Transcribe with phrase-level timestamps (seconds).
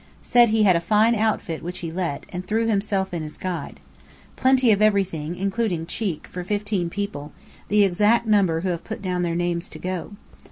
[0.23, 3.79] Said he had a fine outfit which he let, and threw himself in as guide.
[4.35, 7.33] Plenty of everything (including cheek) for fifteen people,
[7.67, 10.13] the exact number who have put down their names to go.